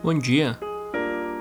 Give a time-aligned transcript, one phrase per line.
[0.00, 0.56] Bom dia.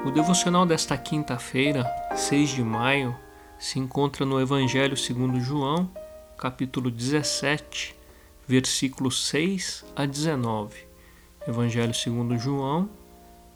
[0.04, 1.86] O devocional desta quinta-feira,
[2.16, 3.16] 6 de maio,
[3.60, 5.88] se encontra no Evangelho segundo João,
[6.36, 7.96] capítulo 17,
[8.48, 10.76] versículos 6 a 19.
[11.48, 12.90] Evangelho segundo João,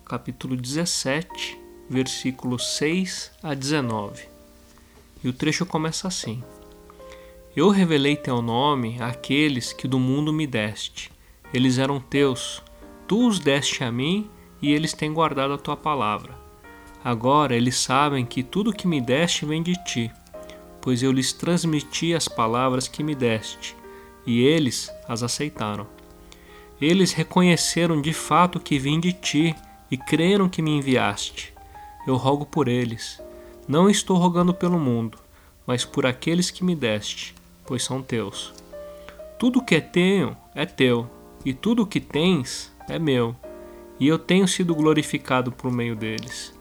[0.05, 1.59] capítulo 17,
[1.89, 4.25] versículos 6 a 19.
[5.23, 6.43] E o trecho começa assim:
[7.55, 11.11] Eu revelei teu nome àqueles que do mundo me deste.
[11.51, 12.61] Eles eram teus.
[13.07, 14.29] Tu os deste a mim
[14.61, 16.35] e eles têm guardado a tua palavra.
[17.03, 20.11] Agora eles sabem que tudo que me deste vem de ti,
[20.79, 23.75] pois eu lhes transmiti as palavras que me deste,
[24.25, 25.87] e eles as aceitaram.
[26.79, 29.55] Eles reconheceram de fato que vim de ti
[29.89, 31.53] e creram que me enviaste.
[32.05, 33.21] Eu rogo por eles.
[33.67, 35.17] Não estou rogando pelo mundo,
[35.65, 38.53] mas por aqueles que me deste, pois são teus.
[39.37, 41.09] Tudo que é teu é teu,
[41.45, 43.35] e tudo o que tens é meu
[44.01, 46.59] e eu tenho sido glorificado por meio deles.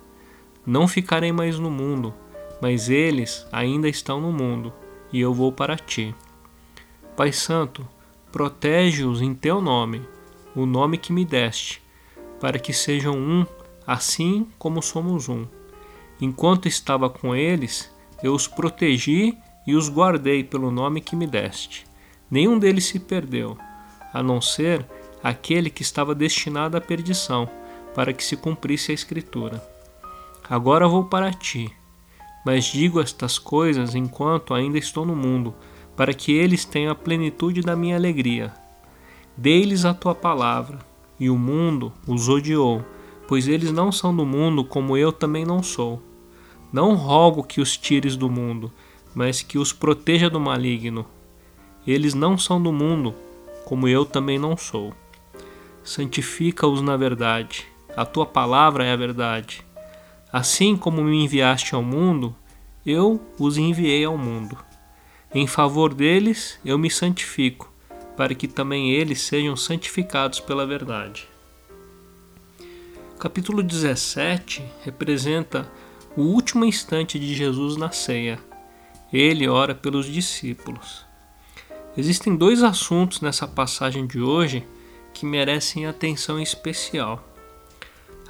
[0.66, 2.12] Não ficarei mais no mundo,
[2.60, 4.70] mas eles ainda estão no mundo,
[5.10, 6.14] e eu vou para ti.
[7.16, 7.88] Pai Santo,
[8.30, 10.02] protege-os em teu nome,
[10.54, 11.82] o nome que me deste,
[12.38, 13.46] para que sejam um,
[13.86, 15.46] assim como somos um.
[16.20, 17.90] Enquanto estava com eles,
[18.22, 19.34] eu os protegi
[19.66, 21.86] e os guardei pelo nome que me deste.
[22.30, 23.56] Nenhum deles se perdeu,
[24.12, 24.86] a não ser
[25.22, 27.48] aquele que estava destinado à perdição,
[27.94, 29.62] para que se cumprisse a Escritura.
[30.48, 31.70] Agora vou para ti,
[32.44, 35.54] mas digo estas coisas enquanto ainda estou no mundo,
[35.96, 38.52] para que eles tenham a plenitude da minha alegria.
[39.36, 40.78] Dei-lhes a tua palavra,
[41.18, 42.82] e o mundo os odiou,
[43.28, 46.02] pois eles não são do mundo como eu também não sou.
[46.72, 48.72] Não rogo que os tires do mundo,
[49.14, 51.04] mas que os proteja do maligno.
[51.86, 53.14] Eles não são do mundo,
[53.66, 54.94] como eu também não sou
[55.90, 57.66] santifica-os na verdade.
[57.96, 59.64] A tua palavra é a verdade.
[60.32, 62.34] Assim como me enviaste ao mundo,
[62.86, 64.56] eu os enviei ao mundo.
[65.34, 67.72] Em favor deles eu me santifico,
[68.16, 71.28] para que também eles sejam santificados pela verdade.
[73.18, 75.68] Capítulo 17 representa
[76.16, 78.38] o último instante de Jesus na ceia.
[79.12, 81.04] Ele ora pelos discípulos.
[81.96, 84.64] Existem dois assuntos nessa passagem de hoje
[85.12, 87.24] que merecem atenção especial.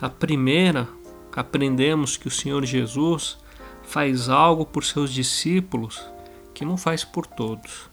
[0.01, 0.89] A primeira,
[1.33, 3.39] aprendemos que o Senhor Jesus
[3.83, 6.03] faz algo por seus discípulos
[6.55, 7.91] que não faz por todos.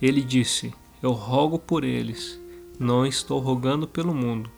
[0.00, 2.40] Ele disse: Eu rogo por eles,
[2.78, 4.50] não estou rogando pelo mundo,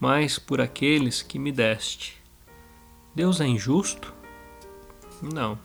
[0.00, 2.22] mas por aqueles que me deste.
[3.14, 4.14] Deus é injusto?
[5.22, 5.58] Não.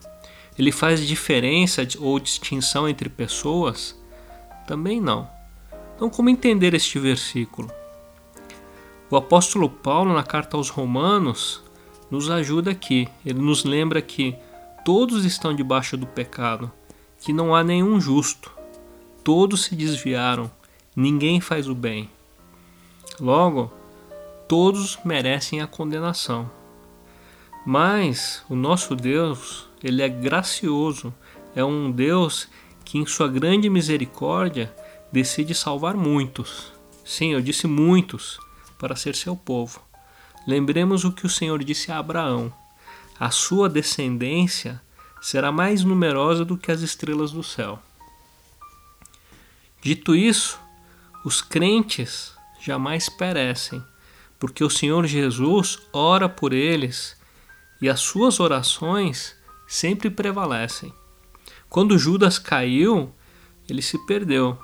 [0.57, 3.99] Ele faz diferença ou distinção entre pessoas?
[4.67, 5.29] Também não.
[6.01, 7.69] Então, como entender este versículo?
[9.07, 11.61] O apóstolo Paulo, na carta aos Romanos,
[12.09, 13.07] nos ajuda aqui.
[13.23, 14.35] Ele nos lembra que
[14.83, 16.71] todos estão debaixo do pecado,
[17.19, 18.51] que não há nenhum justo,
[19.23, 20.49] todos se desviaram,
[20.95, 22.09] ninguém faz o bem.
[23.19, 23.71] Logo,
[24.47, 26.49] todos merecem a condenação.
[27.63, 31.13] Mas o nosso Deus, ele é gracioso,
[31.55, 32.47] é um Deus
[32.83, 34.73] que em sua grande misericórdia
[35.11, 36.71] decide salvar muitos.
[37.03, 38.39] Sim, eu disse muitos,
[38.77, 39.81] para ser seu povo.
[40.47, 42.51] Lembremos o que o Senhor disse a Abraão:
[43.19, 44.81] a sua descendência
[45.21, 47.79] será mais numerosa do que as estrelas do céu.
[49.81, 50.59] Dito isso,
[51.23, 53.83] os crentes jamais perecem,
[54.39, 57.15] porque o Senhor Jesus ora por eles
[57.79, 59.35] e as suas orações
[59.67, 60.93] sempre prevalecem.
[61.69, 63.13] Quando Judas caiu,
[63.69, 64.57] ele se perdeu,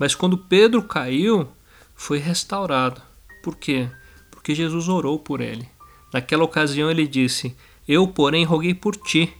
[0.00, 1.46] mas quando Pedro caiu,
[1.94, 3.02] foi restaurado.
[3.42, 3.86] Por quê?
[4.30, 5.68] Porque Jesus orou por ele.
[6.10, 7.54] Naquela ocasião ele disse:
[7.86, 9.30] Eu, porém, roguei por ti,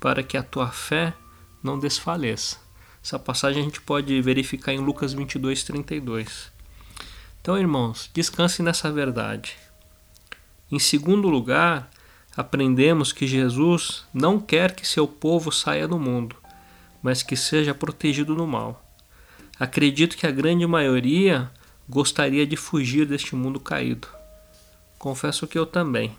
[0.00, 1.12] para que a tua fé
[1.62, 2.56] não desfaleça.
[3.04, 6.50] Essa passagem a gente pode verificar em Lucas 22, 32.
[7.42, 9.56] Então, irmãos, descanse nessa verdade.
[10.72, 11.90] Em segundo lugar,
[12.34, 16.34] aprendemos que Jesus não quer que seu povo saia do mundo,
[17.02, 18.87] mas que seja protegido do mal.
[19.60, 21.50] Acredito que a grande maioria
[21.88, 24.06] gostaria de fugir deste mundo caído.
[24.98, 26.16] Confesso que eu também.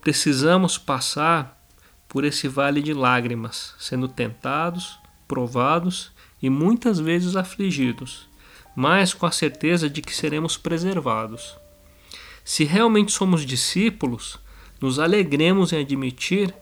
[0.00, 1.60] Precisamos passar
[2.08, 8.28] por esse vale de lágrimas, sendo tentados, provados e muitas vezes afligidos,
[8.76, 11.56] mas com a certeza de que seremos preservados.
[12.44, 14.38] Se realmente somos discípulos,
[14.80, 16.54] nos alegremos em admitir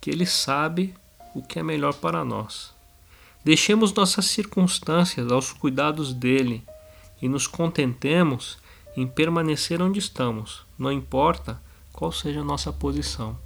[0.00, 0.94] que Ele sabe
[1.34, 2.77] o que é melhor para nós.
[3.48, 6.62] Deixemos nossas circunstâncias aos cuidados dele
[7.18, 8.58] e nos contentemos
[8.94, 11.58] em permanecer onde estamos, não importa
[11.90, 13.38] qual seja a nossa posição,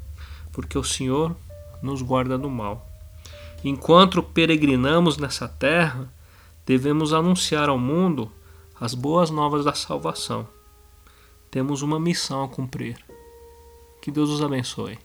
[0.51, 1.37] porque o Senhor
[1.81, 2.85] nos guarda do mal.
[3.63, 6.13] Enquanto peregrinamos nessa terra,
[6.67, 8.29] devemos anunciar ao mundo
[8.81, 10.49] as boas novas da salvação.
[11.49, 12.99] Temos uma missão a cumprir.
[14.01, 14.99] Que Deus os abençoe.